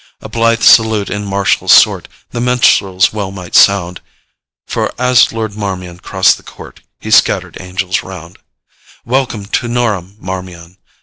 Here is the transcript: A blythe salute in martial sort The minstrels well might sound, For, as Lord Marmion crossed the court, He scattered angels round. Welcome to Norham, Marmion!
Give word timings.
A 0.19 0.27
blythe 0.27 0.63
salute 0.63 1.11
in 1.11 1.25
martial 1.27 1.67
sort 1.67 2.07
The 2.31 2.41
minstrels 2.41 3.13
well 3.13 3.29
might 3.29 3.53
sound, 3.53 4.01
For, 4.65 4.91
as 4.97 5.31
Lord 5.31 5.55
Marmion 5.55 5.99
crossed 5.99 6.37
the 6.37 6.41
court, 6.43 6.81
He 6.99 7.11
scattered 7.11 7.57
angels 7.61 8.01
round. 8.01 8.39
Welcome 9.05 9.45
to 9.45 9.67
Norham, 9.67 10.15
Marmion! 10.19 10.77